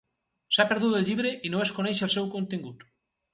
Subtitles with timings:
[0.55, 2.83] S'ha perdut el llibre i no es coneix el seu contingut.